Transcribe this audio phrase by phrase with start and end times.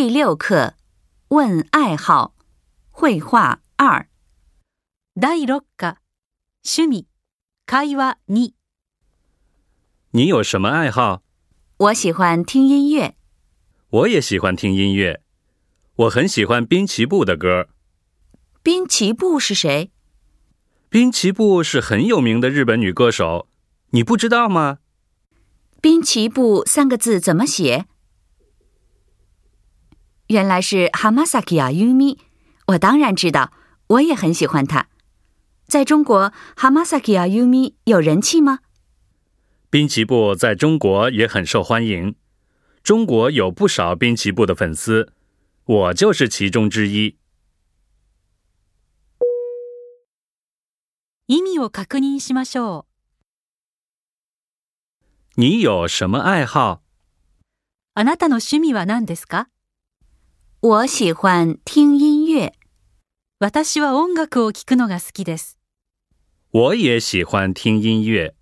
[0.00, 0.76] 第六课，
[1.28, 2.34] 问爱好，
[2.90, 4.08] 绘画二。
[5.20, 5.98] 第六课，
[6.62, 7.04] 趣味，
[7.66, 8.54] 开挖你。
[10.12, 11.20] 你有什么爱好？
[11.76, 13.14] 我喜欢听音乐。
[13.90, 15.20] 我也喜欢听音乐。
[15.96, 17.68] 我很喜欢滨崎步的歌。
[18.62, 19.90] 滨崎步是谁？
[20.88, 23.48] 滨崎步是很有名的日本女歌手，
[23.90, 24.78] 你不知道吗？
[25.82, 27.84] 滨崎步三个字怎么写？
[30.30, 32.16] 原来是 Hamasaki y u m i
[32.68, 33.52] 我当然知道，
[33.88, 34.86] 我也很喜欢他。
[35.66, 38.60] 在中国，Hamasaki y u m i 有人气吗？
[39.70, 42.14] 滨崎步在中国也很受欢迎，
[42.84, 45.12] 中国有不少滨崎步的粉丝，
[45.64, 47.16] 我就是其中之一。
[51.26, 52.84] 意味を確認しましょう。
[55.34, 56.82] 你有什么爱好？
[57.94, 59.48] あなたの趣味は何ですか？
[60.62, 62.52] 我喜欢听音乐。
[63.40, 65.56] 私は音楽を聴くのが好きです。
[66.52, 68.34] 我也喜欢听音乐。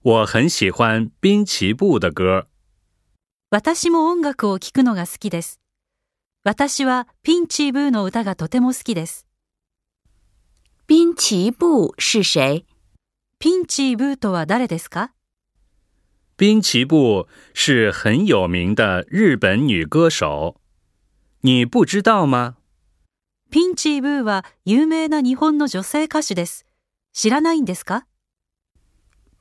[0.00, 2.46] 我很喜欢滨崎步的歌。
[3.50, 5.60] 私も音楽を聴くのが好きです。
[6.44, 9.26] 私はピンチーブーの歌がとても好きです。
[10.86, 12.64] ピンチーブー是谁
[13.38, 15.12] ピンチーブーとは誰ですか
[16.40, 20.56] 滨崎步是很有名的日本女歌手。
[21.46, 22.56] 你不知道吗
[23.50, 23.62] p i
[24.00, 26.34] n 名な日本の女性歌手，。
[27.12, 28.06] 知らないんですか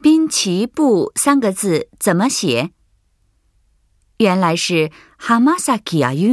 [0.01, 2.71] ピンチーブー三个字怎么写？
[4.17, 5.77] 原来是 h a m a s u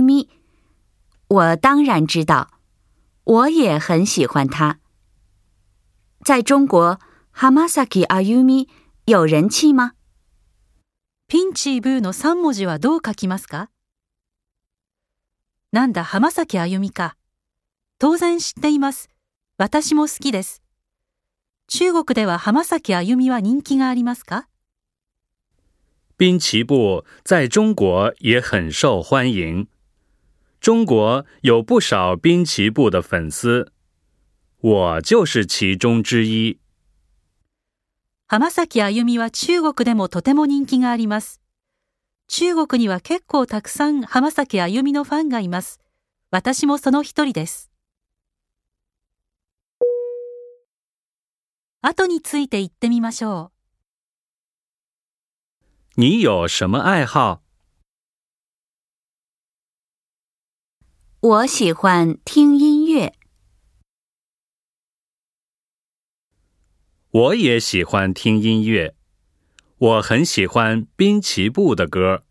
[0.02, 0.28] m i
[1.28, 2.48] 我当然知道，
[3.22, 4.78] 我也很喜欢她。
[6.24, 6.98] 在中国
[7.30, 7.84] h a m a s u
[8.42, 8.66] m i
[9.04, 9.92] 有人气吗
[11.30, 13.68] の三文字はどう書きますか？
[15.72, 17.16] なんだ浜崎あゆみか。
[18.00, 19.08] 当然知っています。
[19.56, 20.64] 私も好きです。
[21.68, 24.48] 中国では浜崎あゆみは人気がありますか
[26.18, 27.88] 滨崎步在中国
[28.18, 29.68] 也很受欢迎。
[30.60, 33.70] 中国有不少滨崎步的粉丝。
[34.62, 36.58] 我就是其中之一。
[38.26, 41.39] 浜崎あゆみは中国でもとても人気があります。
[42.32, 45.80] 中国には結構たくさん浜崎あゆみのファンがいます。
[46.30, 47.72] 私もその一人です。
[51.82, 53.50] 後について言ってみましょう。
[55.96, 57.40] 你有什么爱好？
[61.22, 63.12] 我喜欢听音乐。
[67.10, 68.94] 我也喜欢听音乐。
[69.80, 72.22] 我很喜欢滨崎步的歌。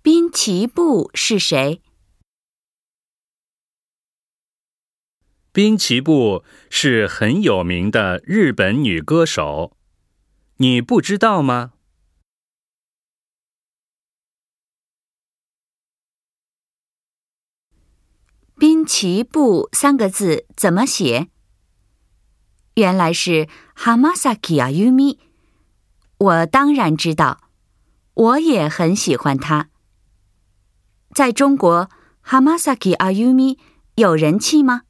[0.00, 1.82] 滨崎步是谁？
[5.52, 9.76] 滨崎步是很有名的日本女歌手，
[10.56, 11.74] 你不知道吗？
[18.92, 21.28] 齐步三个字怎么写？
[22.74, 23.46] 原来是
[23.76, 25.18] Hamasaki Ayumi。
[26.18, 27.38] 我当然知道，
[28.14, 29.68] 我也很喜欢他。
[31.14, 31.88] 在中国
[32.26, 33.58] ，Hamasaki Ayumi
[33.94, 34.82] 有人气吗？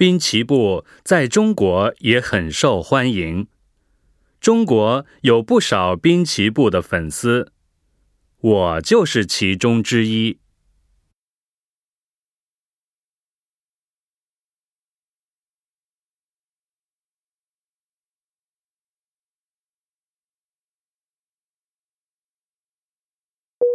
[0.00, 3.48] 兵棋布在中国也很受欢迎，
[4.40, 7.52] 中国有不少兵棋布的粉丝，
[8.40, 10.38] 我就是其中之一。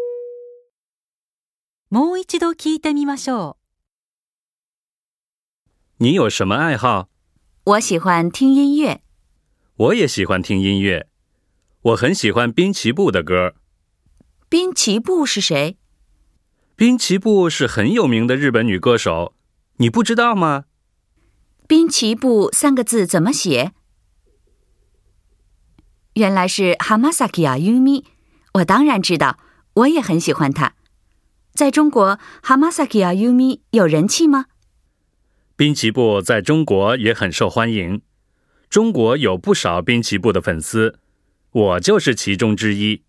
[1.91, 3.55] もう一度聞いてみましょう。
[6.05, 7.07] 你有什么爱好？
[7.63, 9.01] 我喜欢听音乐。
[9.77, 11.07] 我也喜欢听音乐。
[11.81, 13.55] 我很喜欢滨崎步的歌。
[14.47, 15.77] 滨崎步是谁？
[16.75, 19.33] 滨崎步是很有名的日本女歌手，
[19.77, 20.65] 你不知道吗？
[21.67, 23.71] 滨崎步三个字怎么写？
[26.13, 28.05] 原来是 Hamasaki Ayumi。
[28.53, 29.39] 我当然知道，
[29.73, 30.75] 我也很喜欢她。
[31.55, 34.45] 在中国，Hamasaki Ayumi 有人气吗？
[35.57, 38.01] 滨崎步在中国也很受欢迎，
[38.69, 40.99] 中国有不少滨崎步的粉丝，
[41.53, 43.03] 我就是其中之一。